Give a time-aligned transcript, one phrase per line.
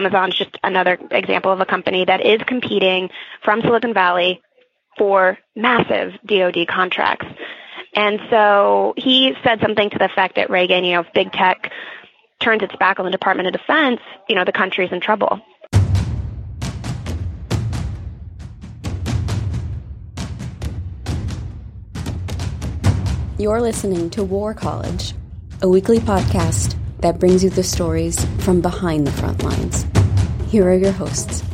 [0.00, 3.10] Amazon's just another example of a company that is competing
[3.44, 4.40] from Silicon Valley
[4.96, 7.26] for massive DoD contracts.
[7.94, 11.70] And so he said something to the effect that Reagan, you know, if big tech
[12.40, 15.40] turns its back on the Department of Defense, you know, the country's in trouble.
[23.38, 25.14] You're listening to War College,
[25.62, 29.89] a weekly podcast that brings you the stories from behind the front lines.
[30.50, 31.44] Here are your hosts.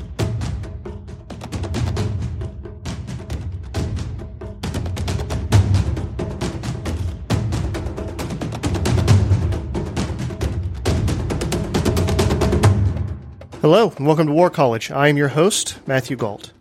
[13.61, 14.91] Hello, and welcome to War College.
[14.91, 16.53] I am your host, Matthew Gault.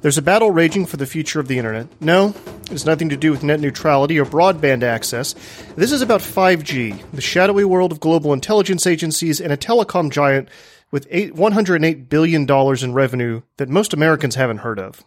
[0.00, 1.88] There's a battle raging for the future of the internet.
[2.00, 2.28] No,
[2.62, 5.34] it has nothing to do with net neutrality or broadband access.
[5.76, 10.48] This is about 5G, the shadowy world of global intelligence agencies and a telecom giant
[10.90, 15.04] with eight, $108 billion in revenue that most Americans haven't heard of.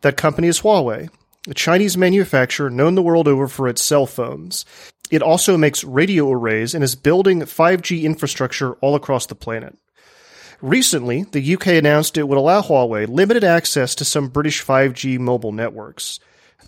[0.00, 1.08] That company is Huawei,
[1.48, 4.64] a Chinese manufacturer known the world over for its cell phones.
[5.10, 9.76] It also makes radio arrays and is building 5G infrastructure all across the planet.
[10.62, 15.52] Recently, the UK announced it would allow Huawei limited access to some British 5G mobile
[15.52, 16.20] networks.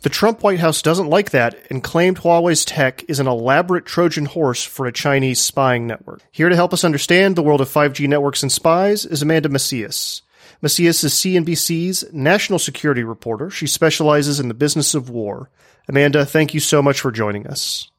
[0.02, 4.26] The Trump White House doesn't like that and claimed Huawei's tech is an elaborate Trojan
[4.26, 6.22] horse for a Chinese spying network.
[6.30, 10.22] Here to help us understand the world of 5G networks and spies is Amanda Macias.
[10.62, 13.50] Macias is CNBC's national security reporter.
[13.50, 15.50] She specializes in the business of war.
[15.88, 17.90] Amanda, thank you so much for joining us.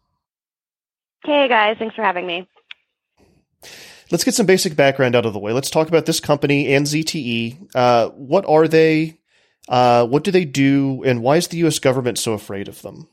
[1.24, 2.48] Hey guys, thanks for having me.
[4.12, 5.52] Let's get some basic background out of the way.
[5.52, 7.76] Let's talk about this company and ZTE.
[7.76, 9.17] Uh, what are they?
[9.68, 11.04] Uh, what do they do?
[11.04, 11.80] And why is the U.S.
[11.80, 13.08] government so afraid of them?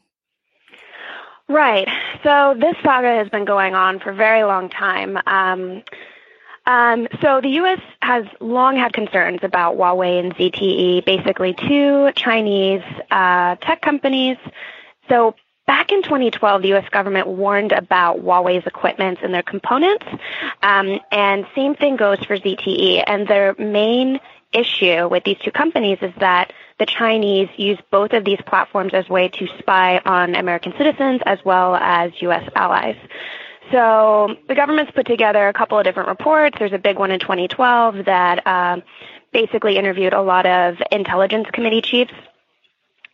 [1.48, 1.88] Right.
[2.22, 5.18] So this saga has been going on for a very long time.
[5.26, 5.82] Um,
[6.66, 7.80] um, so the U.S.
[8.00, 14.38] has long had concerns about Huawei and ZTE, basically two Chinese uh, tech companies.
[15.08, 15.34] So
[15.66, 16.86] Back in 2012, the U.S.
[16.90, 20.04] government warned about Huawei's equipment and their components,
[20.62, 23.02] um, and same thing goes for ZTE.
[23.06, 24.20] And their main
[24.54, 29.08] issue with these two companies is that the Chinese use both of these platforms as
[29.08, 32.48] a way to spy on American citizens as well as U.S.
[32.54, 32.96] allies.
[33.70, 36.56] So the government's put together a couple of different reports.
[36.58, 38.80] There's a big one in 2012 that uh,
[39.32, 42.12] basically interviewed a lot of intelligence committee chiefs,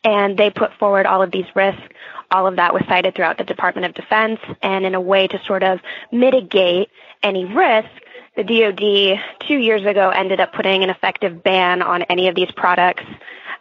[0.02, 1.94] and they put forward all of these risks
[2.30, 5.40] all of that was cited throughout the Department of Defense, and in a way to
[5.44, 5.80] sort of
[6.12, 6.88] mitigate
[7.22, 7.88] any risk,
[8.36, 12.50] the DoD two years ago ended up putting an effective ban on any of these
[12.56, 13.04] products,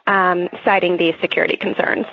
[0.07, 2.05] um, citing these security concerns.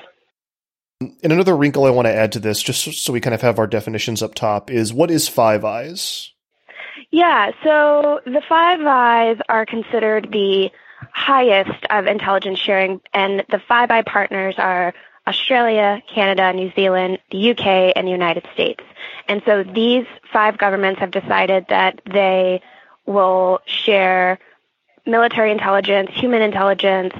[1.00, 3.58] And another wrinkle I want to add to this, just so we kind of have
[3.58, 6.32] our definitions up top, is what is Five Eyes?
[7.10, 10.70] Yeah, so the Five Eyes are considered the
[11.12, 14.94] highest of intelligence sharing, and the Five Eye partners are
[15.26, 18.82] Australia, Canada, New Zealand, the UK, and the United States.
[19.28, 22.62] And so these five governments have decided that they
[23.06, 24.38] will share
[25.06, 27.14] military intelligence, human intelligence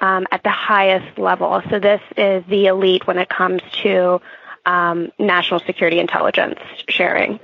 [0.00, 1.62] um, at the highest level.
[1.70, 4.20] So this is the elite when it comes to
[4.64, 6.58] um, national security intelligence
[6.88, 7.40] sharing.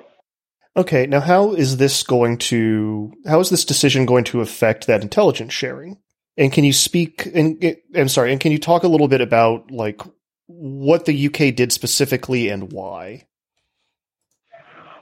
[0.76, 5.02] Okay, now how is this going to how is this decision going to affect that
[5.02, 5.98] intelligence sharing?
[6.38, 7.26] And can you speak?
[7.26, 8.32] And I'm sorry.
[8.32, 10.00] And can you talk a little bit about like
[10.46, 13.26] what the UK did specifically and why?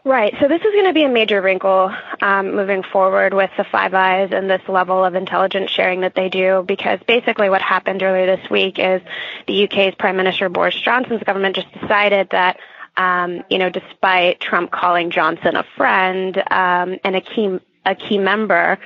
[0.02, 0.34] Right.
[0.40, 3.92] So this is going to be a major wrinkle um, moving forward with the Five
[3.92, 8.24] Eyes and this level of intelligence sharing that they do, because basically what happened earlier
[8.24, 9.02] this week is
[9.46, 12.58] the UK's Prime Minister Boris Johnson's government just decided that.
[12.96, 18.18] Um, you know, despite Trump calling Johnson a friend um, and a key a key
[18.18, 18.78] member,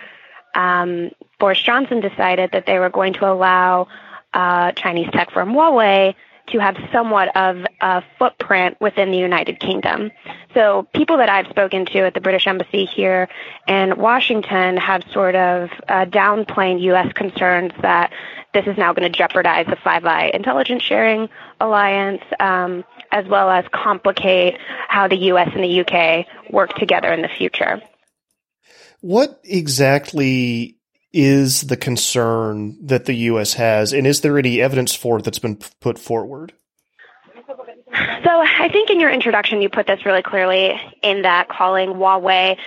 [0.55, 1.11] um,
[1.41, 3.89] Boris Johnson decided that they were going to allow
[4.35, 6.15] uh, Chinese tech firm Huawei
[6.49, 10.11] to have somewhat of a footprint within the United Kingdom.
[10.53, 13.29] So people that I've spoken to at the British Embassy here
[13.67, 17.13] in Washington have sort of uh, downplayed U.S.
[17.13, 18.13] concerns that
[18.53, 21.29] this is now going to jeopardize the Five Eye intelligence sharing
[21.61, 24.57] alliance, um, as well as complicate
[24.89, 25.49] how the U.S.
[25.55, 26.27] and the U.K.
[26.51, 27.83] work together in the future.
[29.01, 30.79] What exactly
[31.15, 33.55] is the concern that the U.S.
[33.55, 36.53] has, and is there any evidence for it that's been put forward?
[38.25, 40.73] So I think in your introduction you put this really clearly
[41.03, 42.59] in that calling Huawei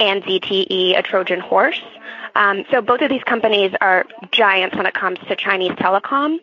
[0.00, 1.80] and ZTE a Trojan horse.
[2.34, 6.38] Um, so both of these companies are giants when it comes to Chinese telecom.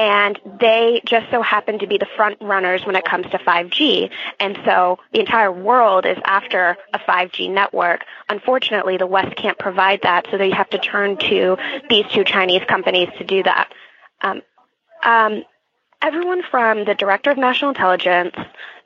[0.00, 4.10] And they just so happen to be the front runners when it comes to 5G.
[4.40, 8.06] And so the entire world is after a 5G network.
[8.30, 11.58] Unfortunately, the West can't provide that, so they have to turn to
[11.90, 13.70] these two Chinese companies to do that.
[14.22, 14.40] Um,
[15.04, 15.42] um,
[16.02, 18.34] everyone from the Director of National Intelligence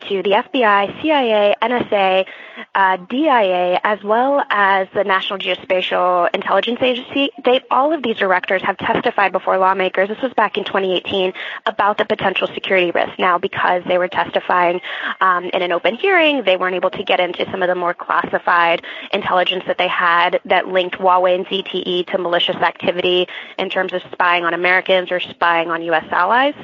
[0.09, 2.27] to the FBI, CIA, NSA,
[2.75, 8.63] uh, DIA, as well as the National Geospatial Intelligence Agency, they, all of these directors
[8.63, 11.33] have testified before lawmakers, this was back in 2018,
[11.67, 13.13] about the potential security risk.
[13.17, 14.81] Now, because they were testifying
[15.21, 17.95] um, in an open hearing, they weren't able to get into some of the more
[17.95, 18.83] classified
[19.13, 24.03] intelligence that they had that linked Huawei and ZTE to malicious activity in terms of
[24.11, 26.07] spying on Americans or spying on U.S.
[26.11, 26.55] allies.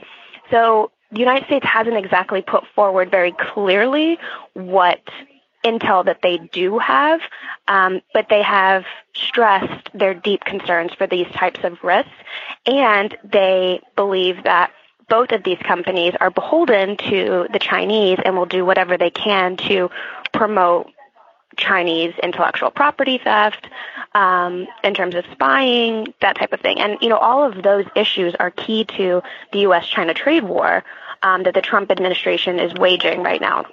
[0.50, 4.18] So the United States hasn't exactly put forward very clearly
[4.54, 5.00] what
[5.64, 7.20] intel that they do have,
[7.68, 12.10] um, but they have stressed their deep concerns for these types of risks,
[12.66, 14.72] and they believe that
[15.08, 19.56] both of these companies are beholden to the Chinese and will do whatever they can
[19.56, 19.90] to
[20.32, 20.90] promote
[21.56, 23.68] Chinese intellectual property theft,
[24.14, 26.80] um, in terms of spying, that type of thing.
[26.80, 29.86] And, you know, all of those issues are key to the U.S.
[29.86, 30.84] China trade war
[31.22, 33.66] um, that the Trump administration is waging right now.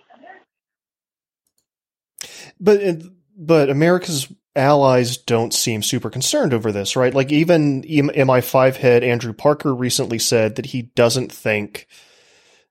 [2.59, 2.81] But,
[3.37, 7.13] but America's allies don't seem super concerned over this, right?
[7.13, 11.87] Like even MI5 head Andrew Parker recently said that he doesn't think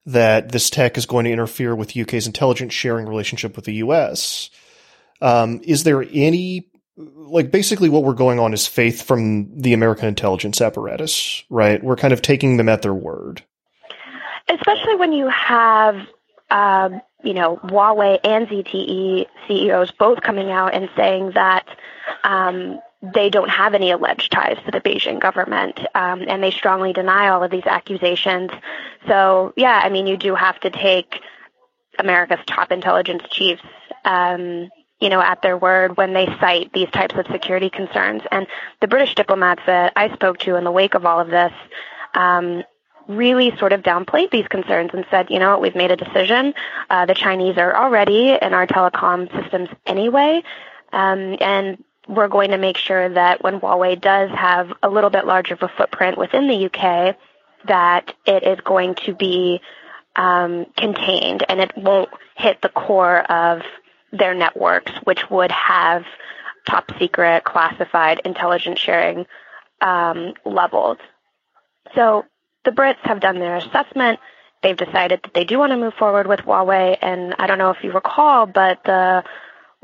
[0.04, 4.50] that this tech is going to interfere with UK's intelligence sharing relationship with the US.
[5.20, 10.08] Um, is there any like basically what we're going on is faith from the American
[10.08, 11.82] intelligence apparatus, right?
[11.82, 13.42] We're kind of taking them at their word.
[14.48, 15.96] Especially when you have,
[16.50, 21.66] um, you know, Huawei and ZTE CEOs both coming out and saying that
[22.24, 26.92] um, they don't have any alleged ties to the Beijing government, um, and they strongly
[26.92, 28.50] deny all of these accusations.
[29.06, 31.20] So, yeah, I mean, you do have to take
[31.98, 33.62] America's top intelligence chiefs
[34.04, 34.70] um,
[35.00, 38.22] you know, at their word when they cite these types of security concerns.
[38.30, 38.46] And
[38.80, 41.52] the British diplomats that I spoke to in the wake of all of this
[42.14, 42.62] um,
[43.08, 46.54] really sort of downplayed these concerns and said, you know, we've made a decision.
[46.88, 50.42] Uh, the Chinese are already in our telecom systems anyway,
[50.92, 55.26] um, and we're going to make sure that when Huawei does have a little bit
[55.26, 57.16] larger of a footprint within the UK,
[57.66, 59.60] that it is going to be
[60.14, 63.62] um, contained and it won't hit the core of
[64.18, 66.04] their networks, which would have
[66.66, 69.26] top secret classified intelligence sharing
[69.80, 70.98] um, levels.
[71.94, 72.24] So
[72.64, 74.18] the Brits have done their assessment.
[74.62, 76.98] They've decided that they do want to move forward with Huawei.
[77.00, 79.22] And I don't know if you recall, but the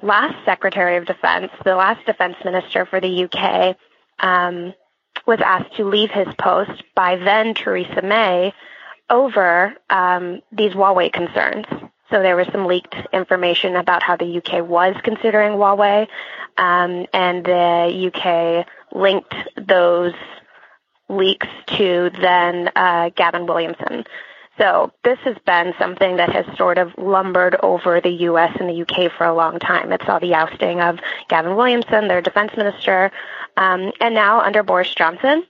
[0.03, 3.77] last Secretary of Defense, the last Defense Minister for the UK,
[4.19, 4.75] um,
[5.27, 8.53] was asked to leave his post by then Theresa May
[9.09, 11.67] over um, these Huawei concerns.
[12.13, 16.07] So there was some leaked information about how the UK was considering Huawei,
[16.59, 20.13] um, and the UK linked those
[21.09, 21.47] leaks
[21.79, 24.05] to then uh, Gavin Williamson.
[24.59, 28.55] So this has been something that has sort of lumbered over the U.S.
[28.61, 29.91] and the UK for a long time.
[29.91, 30.99] It saw the ousting of
[31.29, 33.11] Gavin Williamson, their defense minister,
[33.57, 35.45] um, and now under Boris Johnson,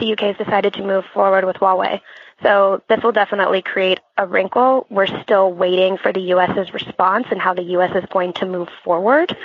[0.00, 2.00] the UK has decided to move forward with Huawei.
[2.42, 4.86] So this will definitely create a wrinkle.
[4.90, 7.90] We're still waiting for the U.S.'s response and how the U.S.
[7.96, 9.36] is going to move forward.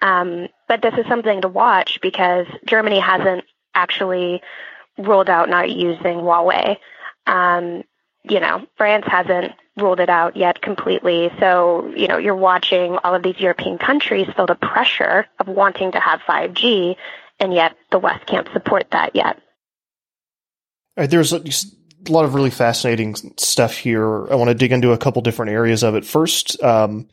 [0.00, 3.44] Um, but this is something to watch because Germany hasn't
[3.74, 4.42] actually
[4.96, 6.76] ruled out not using Huawei.
[7.26, 7.84] Um,
[8.24, 11.30] you know, France hasn't ruled it out yet completely.
[11.38, 15.92] So, you know, you're watching all of these European countries feel the pressure of wanting
[15.92, 16.96] to have 5G,
[17.38, 19.40] and yet the West can't support that yet.
[20.96, 21.32] There's
[22.06, 24.30] a lot of really fascinating stuff here.
[24.30, 26.04] I want to dig into a couple different areas of it.
[26.04, 27.08] First, um,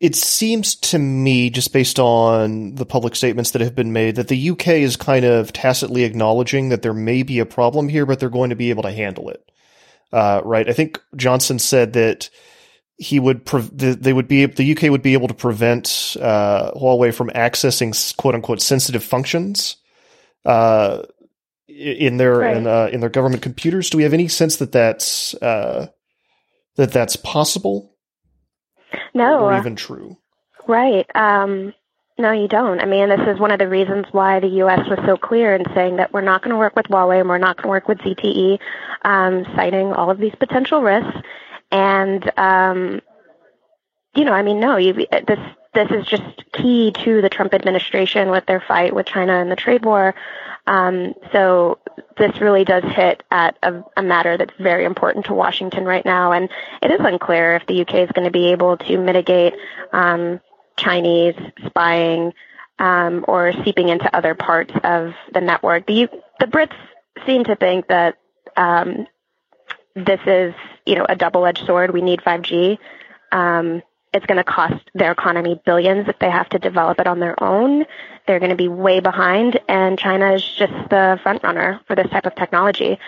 [0.00, 4.28] it seems to me, just based on the public statements that have been made, that
[4.28, 8.20] the UK is kind of tacitly acknowledging that there may be a problem here, but
[8.20, 9.50] they're going to be able to handle it.
[10.12, 10.68] Uh, right?
[10.68, 12.28] I think Johnson said that
[12.96, 17.12] he would pre- they would be the UK would be able to prevent uh, Huawei
[17.12, 19.76] from accessing quote unquote sensitive functions.
[20.44, 21.02] Uh,
[21.74, 22.56] in their right.
[22.56, 23.90] in, uh, in their government computers.
[23.90, 25.88] Do we have any sense that that's uh,
[26.76, 27.96] that that's possible?
[29.12, 30.16] No, or even true.
[30.66, 31.06] Right.
[31.14, 31.74] Um,
[32.16, 32.80] no, you don't.
[32.80, 34.88] I mean, this is one of the reasons why the U.S.
[34.88, 37.38] was so clear in saying that we're not going to work with Huawei and we're
[37.38, 38.60] not going to work with ZTE,
[39.02, 41.16] um, citing all of these potential risks.
[41.72, 43.00] And um,
[44.14, 45.40] you know, I mean, no, you, this
[45.74, 49.56] this is just key to the Trump administration with their fight with China and the
[49.56, 50.14] trade war.
[50.66, 51.78] Um, so
[52.16, 56.32] this really does hit at a, a, matter that's very important to Washington right now,
[56.32, 56.48] and
[56.80, 59.54] it is unclear if the UK is going to be able to mitigate
[59.92, 60.40] um,
[60.76, 61.34] Chinese
[61.66, 62.32] spying
[62.78, 65.86] um, or seeping into other parts of the network.
[65.86, 66.08] The
[66.40, 66.76] the Brits
[67.26, 68.16] seem to think that
[68.56, 69.06] um,
[69.94, 70.54] this is
[70.86, 71.92] you know a double-edged sword.
[71.92, 72.78] We need 5G.
[73.32, 73.82] Um,
[74.14, 77.42] it's going to cost their economy billions if they have to develop it on their
[77.42, 77.84] own.
[78.26, 82.08] They're going to be way behind, and China is just the front runner for this
[82.10, 82.98] type of technology.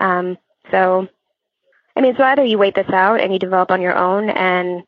[0.00, 0.36] Um,
[0.72, 1.08] so,
[1.96, 4.82] I mean, so either you wait this out and you develop on your own, and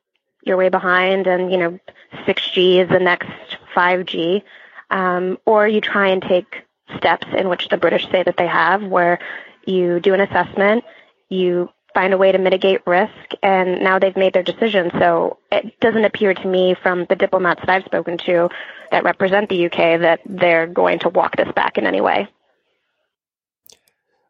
[0.44, 1.78] you're way behind, and you know,
[2.26, 3.30] 6G is the next
[3.74, 4.42] 5G,
[4.90, 6.64] um, or you try and take
[6.96, 9.20] steps in which the British say that they have, where
[9.64, 10.84] you do an assessment,
[11.28, 14.90] you find a way to mitigate risk, and now they've made their decision.
[14.98, 18.48] So it doesn't appear to me from the diplomats that I've spoken to
[18.90, 22.28] that represent the UK that they're going to walk this back in any way.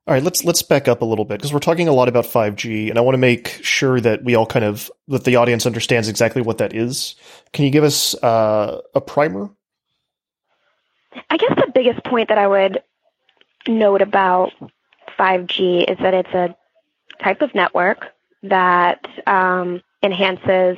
[0.07, 2.25] All right, let's let's back up a little bit because we're talking a lot about
[2.25, 5.67] 5G, and I want to make sure that we all kind of that the audience
[5.67, 7.15] understands exactly what that is.
[7.53, 9.51] Can you give us uh, a primer?
[11.29, 12.83] I guess the biggest point that I would
[13.67, 14.53] note about
[15.19, 16.57] 5G is that it's a
[17.23, 18.07] type of network
[18.43, 20.77] that um, enhances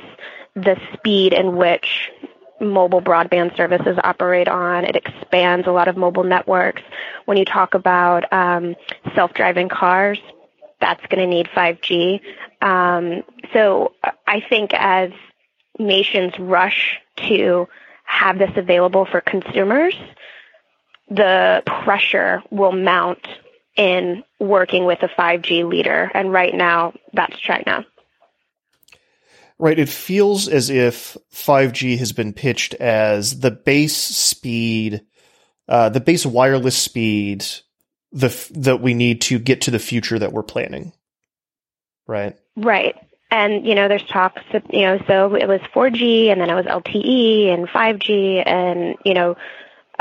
[0.55, 2.11] the speed in which
[2.59, 4.85] mobile broadband services operate on.
[4.85, 6.81] It expands a lot of mobile networks.
[7.25, 8.75] When you talk about um,
[9.15, 10.19] self-driving cars,
[10.79, 12.21] that's going to need 5G.
[12.61, 13.93] Um, so
[14.27, 15.11] I think as
[15.79, 17.67] nations rush to
[18.05, 19.95] have this available for consumers,
[21.09, 23.25] the pressure will mount
[23.75, 26.11] in working with a 5G leader.
[26.13, 27.85] And right now, that's China.
[29.57, 29.77] Right.
[29.77, 35.01] It feels as if 5G has been pitched as the base speed,
[35.67, 37.45] uh, the base wireless speed
[38.11, 40.93] the that we need to get to the future that we're planning.
[42.07, 42.37] Right.
[42.55, 42.95] Right.
[43.29, 44.41] And you know, there's talks.
[44.53, 48.97] Of, you know, so it was 4G, and then it was LTE and 5G, and
[49.05, 49.37] you know,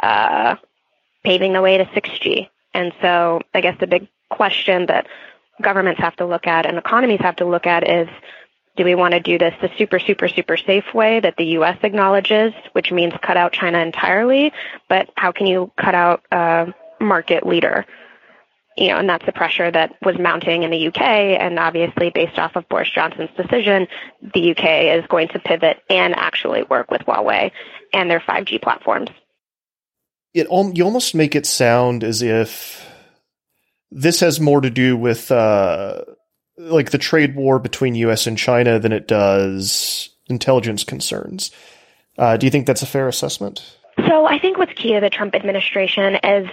[0.03, 0.57] uh,
[1.25, 2.49] paving the way to 6G.
[2.75, 5.07] And so I guess the big question that
[5.61, 8.09] governments have to look at and economies have to look at is
[8.77, 11.79] do we want to do this the super, super, super safe way that the U.S.
[11.83, 14.53] acknowledges, which means cut out China entirely?
[14.89, 17.85] But how can you cut out a market leader?
[18.77, 21.03] You know, and that's the pressure that was mounting in the UK.
[21.03, 23.89] And obviously, based off of Boris Johnson's decision,
[24.23, 27.51] the UK is going to pivot and actually work with Huawei
[27.93, 29.11] and their 5G platforms
[30.35, 32.87] it you almost make it sound as if
[33.91, 36.03] this has more to do with uh,
[36.57, 38.27] like the trade war between U.S.
[38.27, 41.51] and China than it does intelligence concerns.
[42.19, 43.77] Uh, do you think that's a fair assessment?
[44.07, 46.49] So I think what's key to the Trump administration is,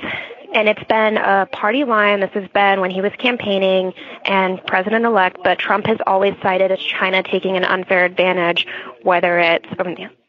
[0.53, 2.19] and it's been a party line.
[2.19, 3.93] This has been when he was campaigning
[4.25, 8.65] and president-elect, but Trump has always cited as China taking an unfair advantage,
[9.03, 9.67] whether it's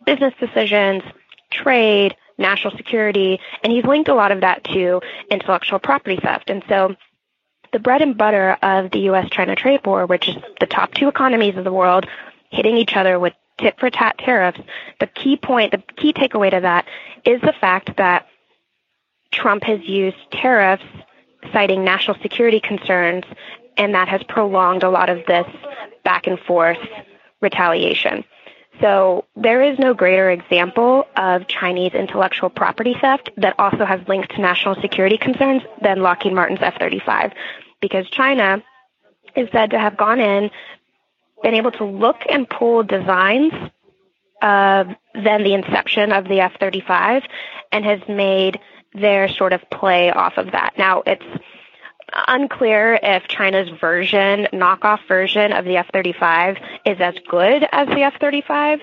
[0.05, 1.02] business decisions,
[1.50, 6.50] trade, national security, and he's linked a lot of that to intellectual property theft.
[6.50, 6.95] And so
[7.73, 9.28] the bread and butter of the U.S.
[9.30, 12.07] China trade war, which is the top two economies of the world
[12.50, 14.61] hitting each other with tit for tat tariffs,
[15.00, 16.87] the key point, the key takeaway to that
[17.25, 18.26] is the fact that
[19.33, 20.85] Trump has used tariffs
[21.52, 23.25] citing national security concerns,
[23.76, 25.47] and that has prolonged a lot of this
[26.04, 26.78] back and forth
[27.40, 28.25] retaliation.
[28.80, 34.28] So there is no greater example of Chinese intellectual property theft that also has links
[34.35, 37.32] to national security concerns than Lockheed Martin's F-35
[37.80, 38.62] because China
[39.35, 40.50] is said to have gone in,
[41.42, 43.52] been able to look and pull designs
[44.42, 47.23] of then the inception of the F-35
[47.73, 48.61] and has made
[48.94, 50.75] their sort of play off of that.
[50.78, 51.25] Now it's
[52.12, 58.80] unclear if China's version, knockoff version of the F-35 is as good as the F-35.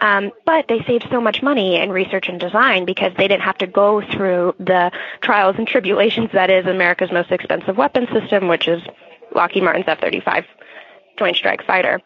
[0.00, 3.58] Um, but they saved so much money in research and design because they didn't have
[3.58, 8.68] to go through the trials and tribulations that is America's most expensive weapon system, which
[8.68, 8.80] is
[9.34, 10.44] Lockheed Martin's F-35
[11.18, 12.00] Joint Strike Fighter.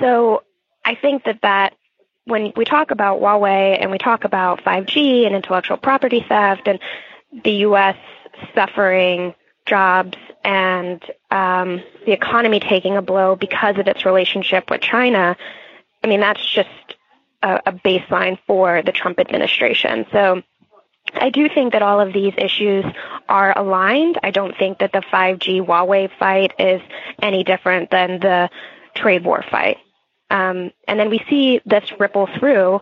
[0.00, 0.42] So
[0.84, 1.74] I think that that
[2.24, 6.80] when we talk about Huawei and we talk about 5G and intellectual property theft and
[7.44, 7.96] the U.S.
[8.54, 9.34] suffering
[9.66, 15.36] jobs and um, the economy taking a blow because of its relationship with China,
[16.02, 16.68] I mean, that's just
[17.42, 20.06] a, a baseline for the Trump administration.
[20.12, 20.42] So
[21.14, 22.84] I do think that all of these issues
[23.28, 24.18] are aligned.
[24.22, 26.80] I don't think that the 5G Huawei fight is
[27.22, 28.50] any different than the
[28.94, 29.78] trade war fight.
[30.30, 32.80] Um, and then we see this ripple through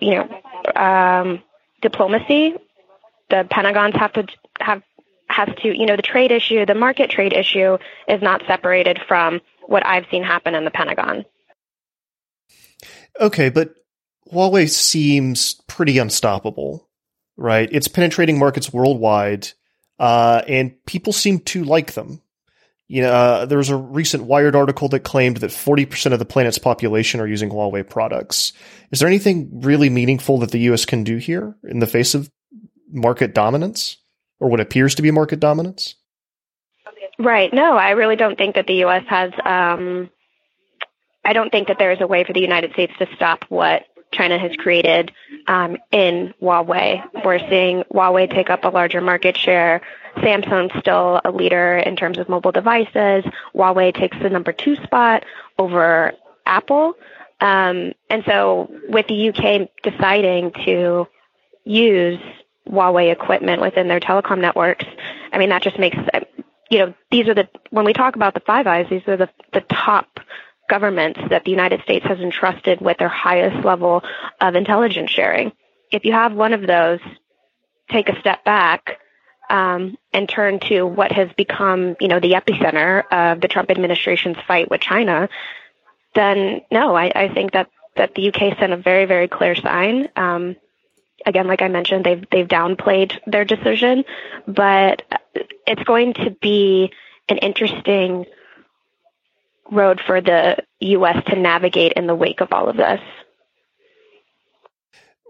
[0.00, 1.42] you know, um,
[1.82, 2.54] diplomacy.
[3.30, 4.26] The Pentagon's have to
[4.60, 4.82] have
[5.38, 7.78] has to, you know, the trade issue, the market trade issue
[8.08, 11.24] is not separated from what I've seen happen in the Pentagon.
[13.20, 13.74] Okay, but
[14.32, 16.88] Huawei seems pretty unstoppable,
[17.36, 17.68] right?
[17.70, 19.48] It's penetrating markets worldwide,
[20.00, 22.20] uh, and people seem to like them.
[22.88, 26.24] You know, uh, there was a recent Wired article that claimed that 40% of the
[26.24, 28.54] planet's population are using Huawei products.
[28.90, 30.84] Is there anything really meaningful that the U.S.
[30.84, 32.30] can do here in the face of
[32.90, 33.98] market dominance,
[34.40, 35.94] or what appears to be market dominance?
[37.18, 37.52] Right.
[37.52, 39.04] No, I really don't think that the U.S.
[39.08, 39.32] has.
[39.44, 40.10] Um,
[41.24, 43.82] I don't think that there is a way for the United States to stop what
[44.12, 45.12] China has created
[45.46, 47.02] um, in Huawei.
[47.24, 49.82] We're seeing Huawei take up a larger market share.
[50.18, 53.24] Samsung's still a leader in terms of mobile devices.
[53.54, 55.24] Huawei takes the number two spot
[55.58, 56.12] over
[56.46, 56.94] Apple.
[57.40, 61.06] Um, and so, with the UK deciding to
[61.64, 62.20] use
[62.70, 64.84] Huawei equipment within their telecom networks,
[65.32, 65.96] I mean, that just makes,
[66.70, 69.28] you know, these are the, when we talk about the Five Eyes, these are the,
[69.52, 70.20] the top
[70.68, 74.02] governments that the United States has entrusted with their highest level
[74.40, 75.52] of intelligence sharing.
[75.90, 77.00] If you have one of those
[77.90, 78.98] take a step back
[79.48, 84.36] um, and turn to what has become, you know, the epicenter of the Trump administration's
[84.46, 85.28] fight with China,
[86.14, 90.08] then no, I, I think that that the UK sent a very, very clear sign.
[90.14, 90.56] Um,
[91.26, 94.04] again, like I mentioned, they've they've downplayed their decision,
[94.46, 95.02] but
[95.66, 96.92] it's going to be
[97.28, 98.24] an interesting
[99.70, 101.22] road for the U.S.
[101.26, 103.00] to navigate in the wake of all of this.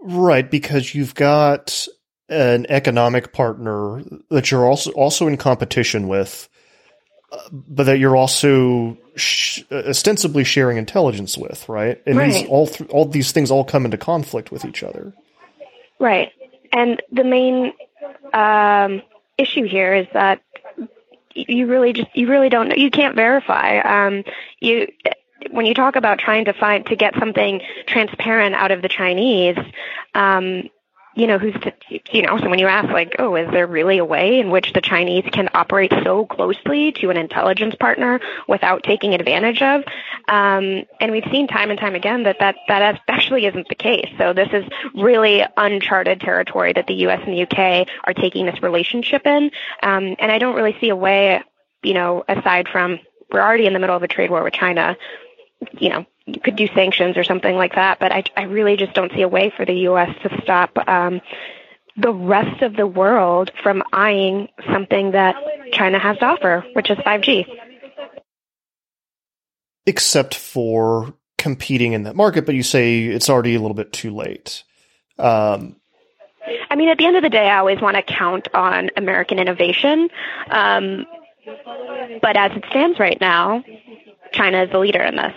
[0.01, 1.87] Right, because you've got
[2.29, 6.47] an economic partner that you're also also in competition with,
[7.31, 12.01] uh, but that you're also sh- ostensibly sharing intelligence with, right?
[12.05, 12.31] And right.
[12.31, 15.13] these all th- all these things all come into conflict with each other.
[15.99, 16.31] Right,
[16.71, 17.73] and the main
[18.33, 19.01] um,
[19.37, 20.41] issue here is that
[21.35, 23.79] you really just you really don't know you can't verify.
[23.79, 24.23] Um
[24.59, 24.87] you
[25.51, 29.57] when you talk about trying to find to get something transparent out of the chinese
[30.13, 30.63] um
[31.15, 31.73] you know who's to,
[32.11, 34.73] you know so when you ask like oh is there really a way in which
[34.73, 39.83] the chinese can operate so closely to an intelligence partner without taking advantage of
[40.27, 44.07] um, and we've seen time and time again that that that actually isn't the case.
[44.17, 48.61] So this is really uncharted territory that the us and the uk are taking this
[48.61, 49.51] relationship in
[49.83, 51.41] um, and i don't really see a way
[51.83, 52.99] you know aside from
[53.31, 54.95] we're already in the middle of a trade war with china
[55.73, 57.99] you know you could do sanctions or something like that.
[57.99, 60.09] But I, I really just don't see a way for the U.S.
[60.23, 61.21] to stop um,
[61.97, 65.35] the rest of the world from eyeing something that
[65.73, 67.45] China has to offer, which is 5G.
[69.85, 74.13] Except for competing in that market, but you say it's already a little bit too
[74.13, 74.63] late.
[75.17, 75.75] Um,
[76.69, 79.39] I mean, at the end of the day, I always want to count on American
[79.39, 80.09] innovation.
[80.49, 81.05] Um,
[82.21, 83.63] but as it stands right now,
[84.31, 85.33] China is the leader in this.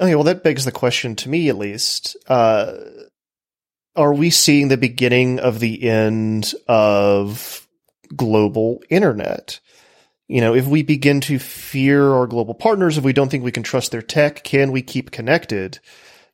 [0.00, 2.16] Okay, well, that begs the question to me, at least.
[2.26, 2.74] Uh,
[3.96, 7.68] are we seeing the beginning of the end of
[8.16, 9.60] global internet?
[10.26, 13.52] You know, if we begin to fear our global partners, if we don't think we
[13.52, 15.78] can trust their tech, can we keep connected?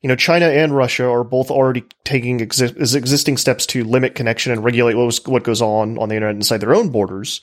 [0.01, 4.51] You know, China and Russia are both already taking exi- existing steps to limit connection
[4.51, 7.41] and regulate what, was, what goes on on the internet inside their own borders.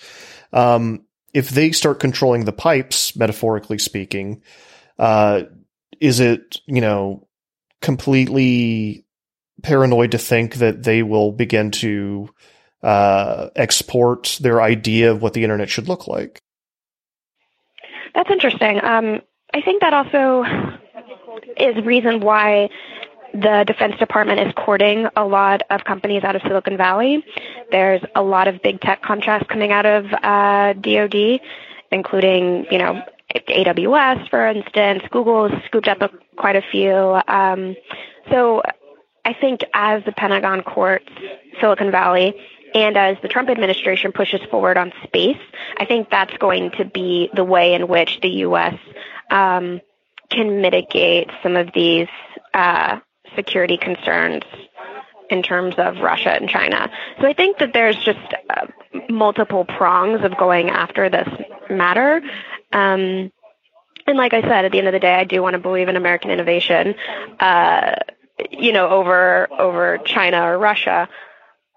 [0.53, 4.43] Um, if they start controlling the pipes, metaphorically speaking,
[4.99, 5.43] uh,
[6.01, 7.27] is it, you know,
[7.81, 9.05] completely
[9.63, 12.29] paranoid to think that they will begin to
[12.83, 16.41] uh, export their idea of what the internet should look like?
[18.15, 18.83] That's interesting.
[18.83, 19.21] Um,
[19.55, 20.45] I think that also
[21.57, 22.69] is reason why
[23.33, 27.25] the Defense Department is courting a lot of companies out of Silicon Valley.
[27.71, 31.41] There's a lot of big tech contracts coming out of uh, DoD,
[31.91, 33.03] including you know
[33.35, 35.03] AWS, for instance.
[35.11, 37.21] Google has scooped up a, quite a few.
[37.29, 37.77] Um,
[38.31, 38.62] so
[39.25, 41.09] I think as the Pentagon courts
[41.61, 42.35] Silicon Valley
[42.75, 45.41] and as the Trump administration pushes forward on space,
[45.79, 48.75] I think that's going to be the way in which the U.S.
[49.31, 49.81] Um,
[50.31, 52.09] can mitigate some of these
[52.55, 53.01] uh,
[53.35, 54.45] security concerns
[55.31, 56.91] in terms of Russia and China.
[57.21, 58.67] So I think that there's just uh,
[59.11, 61.29] multiple prongs of going after this
[61.71, 62.23] matter.
[62.73, 63.33] Um,
[64.07, 65.89] and like I said, at the end of the day, I do want to believe
[65.89, 66.95] in American innovation,
[67.41, 67.97] uh,
[68.51, 71.09] you know, over over China or Russia.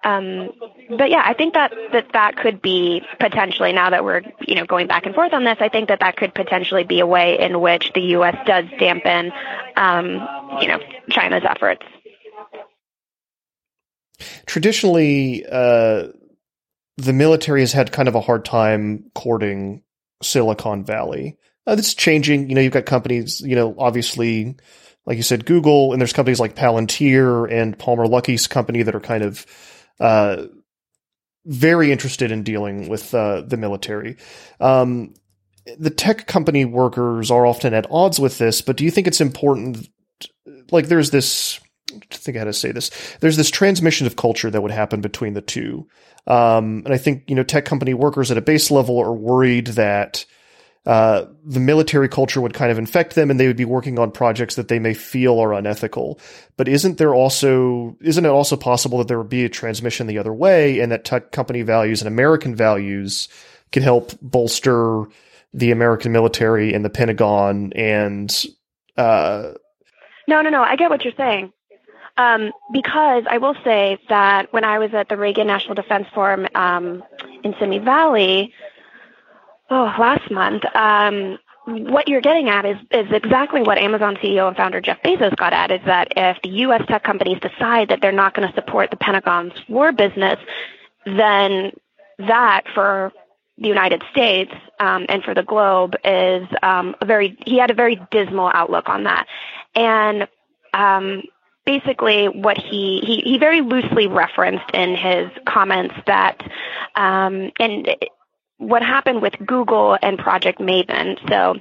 [0.03, 0.49] Um,
[0.89, 4.65] but yeah, I think that, that that could be potentially now that we're you know
[4.65, 5.57] going back and forth on this.
[5.59, 8.35] I think that that could potentially be a way in which the U.S.
[8.47, 9.31] does dampen
[9.75, 10.27] um,
[10.59, 11.85] you know, China's efforts.
[14.45, 16.07] Traditionally, uh,
[16.97, 19.83] the military has had kind of a hard time courting
[20.21, 21.37] Silicon Valley.
[21.67, 22.49] Uh, is changing.
[22.49, 24.55] You know, you've got companies, you know, obviously,
[25.05, 28.99] like you said, Google, and there's companies like Palantir and Palmer Luckey's company that are
[28.99, 29.45] kind of
[29.99, 30.47] uh,
[31.45, 34.17] very interested in dealing with uh, the military.
[34.59, 35.13] Um,
[35.77, 39.21] the tech company workers are often at odds with this, but do you think it's
[39.21, 39.87] important?
[40.71, 41.59] Like, there's this.
[41.93, 42.91] I think how to say this.
[43.19, 45.87] There's this transmission of culture that would happen between the two,
[46.27, 49.67] um, and I think you know tech company workers at a base level are worried
[49.67, 50.25] that
[50.85, 54.11] uh, the military culture would kind of infect them, and they would be working on
[54.11, 56.19] projects that they may feel are unethical.
[56.57, 60.17] But isn't there also isn't it also possible that there would be a transmission the
[60.17, 63.27] other way, and that tech company values and American values
[63.71, 65.05] can help bolster
[65.53, 68.45] the American military and the Pentagon and
[68.97, 69.53] uh,
[70.27, 70.61] no, no, no.
[70.61, 71.51] I get what you're saying.
[72.21, 76.47] Um, because I will say that when I was at the Reagan National Defense Forum
[76.53, 77.03] um,
[77.43, 78.53] in Simi Valley,
[79.71, 84.55] oh, last month, um, what you're getting at is, is exactly what Amazon CEO and
[84.55, 86.83] founder Jeff Bezos got at is that if the U.S.
[86.87, 90.37] tech companies decide that they're not going to support the Pentagon's war business,
[91.05, 91.71] then
[92.19, 93.11] that for
[93.57, 97.75] the United States um, and for the globe is um, a very he had a
[97.75, 99.27] very dismal outlook on that,
[99.75, 100.27] and
[100.73, 101.23] um,
[101.65, 106.41] basically what he, he he very loosely referenced in his comments that
[106.95, 107.95] um, and
[108.57, 111.17] what happened with Google and Project Maven.
[111.29, 111.55] So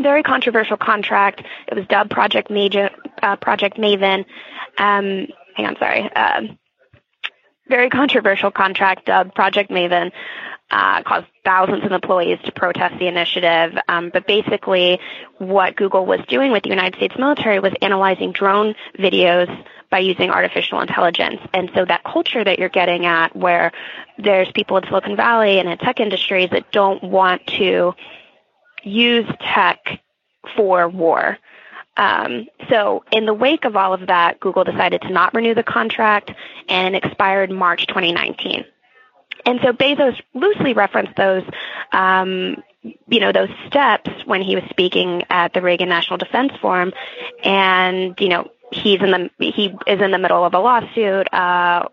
[0.00, 1.42] very controversial contract.
[1.66, 2.90] It was dubbed Project Major,
[3.22, 4.24] uh, Project Maven.
[4.78, 6.08] Um, hang on, sorry.
[6.14, 6.42] Uh,
[7.68, 10.12] very controversial contract dubbed Project Maven
[10.70, 13.78] uh, caused thousands of employees to protest the initiative.
[13.88, 15.00] Um, but basically,
[15.38, 19.48] what Google was doing with the United States military was analyzing drone videos
[19.90, 21.40] by using artificial intelligence.
[21.54, 23.72] And so that culture that you're getting at, where
[24.18, 27.94] there's people in Silicon Valley and in tech industries that don't want to
[28.84, 30.00] use tech
[30.56, 31.38] for war.
[31.96, 35.64] Um, so, in the wake of all of that, Google decided to not renew the
[35.64, 36.30] contract
[36.68, 38.64] and it expired March 2019.
[39.48, 41.42] And so Bezos loosely referenced those,
[41.90, 46.92] um, you know, those steps when he was speaking at the Reagan National Defense Forum,
[47.42, 51.32] and you know, he's in the he is in the middle of a lawsuit.
[51.32, 51.88] Uh,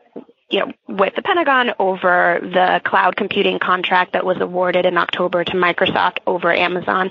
[0.50, 5.46] you know, with the Pentagon over the cloud computing contract that was awarded in October
[5.46, 7.10] to Microsoft over Amazon.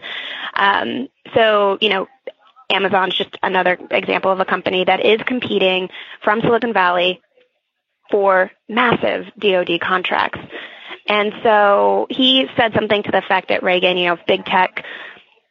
[0.55, 2.07] Um, so, you know,
[2.71, 5.89] Amazon's just another example of a company that is competing
[6.23, 7.23] from Silicon Valley
[8.11, 10.41] for massive DoD contracts.
[11.07, 14.85] And so he said something to the effect that Reagan, you know, if big tech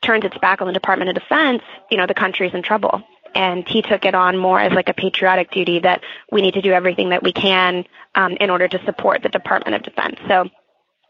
[0.01, 3.03] turns its back on the Department of Defense, you know, the country's in trouble.
[3.35, 6.61] And he took it on more as like a patriotic duty that we need to
[6.61, 10.19] do everything that we can um, in order to support the Department of Defense.
[10.27, 10.49] So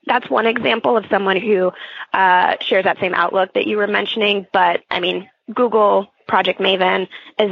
[0.05, 1.71] that's one example of someone who
[2.13, 4.45] uh, shares that same outlook that you were mentioning.
[4.53, 7.07] But I mean, Google Project Maven
[7.39, 7.51] is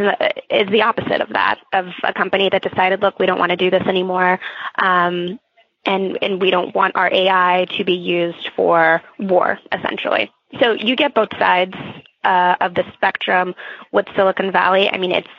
[0.50, 3.58] is the opposite of that of a company that decided, look, we don't want to
[3.58, 4.40] do this anymore,
[4.78, 5.40] um,
[5.86, 10.32] and and we don't want our AI to be used for war, essentially.
[10.60, 11.76] So you get both sides
[12.24, 13.56] uh, of the spectrum
[13.92, 14.90] with Silicon Valley.
[14.90, 15.30] I mean, it's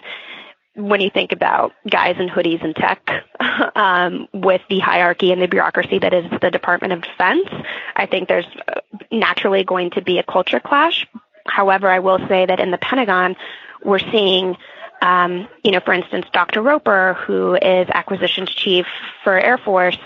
[0.74, 3.08] when you think about guys in hoodies and tech,
[3.76, 7.48] um, with the hierarchy and the bureaucracy that is the Department of Defense,
[7.94, 11.06] I think there's uh, naturally going to be a culture clash.
[11.46, 13.36] However, I will say that in the Pentagon,
[13.84, 14.56] we're seeing,
[15.00, 16.62] um, you know, for instance, Dr.
[16.62, 18.86] Roper, who is acquisitions chief
[19.24, 19.98] for Air Force,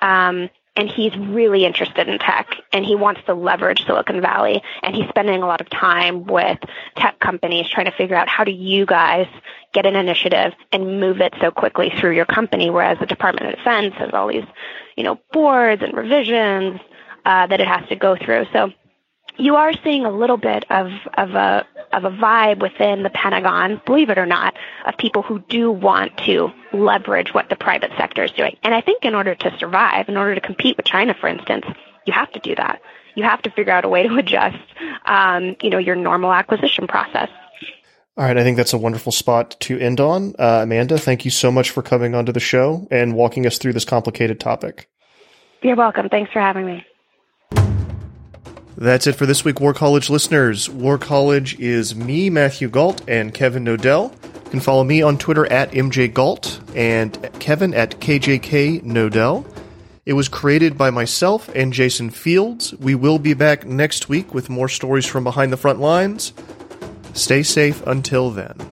[0.00, 4.94] um, and he's really interested in tech and he wants to leverage Silicon Valley and
[4.94, 6.58] he's spending a lot of time with
[6.96, 9.26] tech companies trying to figure out how do you guys
[9.74, 13.56] get an initiative and move it so quickly through your company whereas the Department of
[13.56, 14.46] Defense has all these,
[14.96, 16.80] you know, boards and revisions
[17.26, 18.46] uh, that it has to go through.
[18.52, 18.72] So
[19.38, 23.80] you are seeing a little bit of, of a of a vibe within the Pentagon,
[23.84, 24.54] believe it or not,
[24.86, 28.56] of people who do want to leverage what the private sector is doing.
[28.62, 31.66] And I think in order to survive, in order to compete with China, for instance,
[32.06, 32.80] you have to do that.
[33.14, 34.56] You have to figure out a way to adjust,
[35.04, 37.28] um, you know, your normal acquisition process.
[38.16, 40.34] All right, I think that's a wonderful spot to end on.
[40.38, 43.72] Uh, Amanda, thank you so much for coming onto the show and walking us through
[43.72, 44.88] this complicated topic.
[45.62, 46.08] You're welcome.
[46.08, 46.84] Thanks for having me.
[48.76, 50.68] That's it for this week, War College listeners.
[50.68, 54.12] War College is me, Matthew Gault, and Kevin Knodell.
[54.24, 59.46] You can follow me on Twitter at MJGault and Kevin at KJK Knodell.
[60.04, 62.74] It was created by myself and Jason Fields.
[62.74, 66.32] We will be back next week with more stories from behind the front lines.
[67.14, 68.71] Stay safe until then.